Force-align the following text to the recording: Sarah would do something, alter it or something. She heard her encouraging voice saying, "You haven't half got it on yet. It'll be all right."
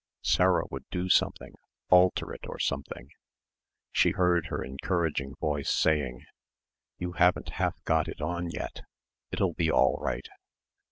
Sarah 0.23 0.63
would 0.71 0.89
do 0.89 1.09
something, 1.09 1.53
alter 1.91 2.33
it 2.33 2.45
or 2.47 2.57
something. 2.57 3.09
She 3.91 4.13
heard 4.13 4.47
her 4.47 4.63
encouraging 4.63 5.35
voice 5.39 5.69
saying, 5.69 6.25
"You 6.97 7.11
haven't 7.11 7.49
half 7.61 7.79
got 7.83 8.07
it 8.07 8.19
on 8.19 8.49
yet. 8.49 8.81
It'll 9.31 9.53
be 9.53 9.69
all 9.69 9.99
right." 10.01 10.27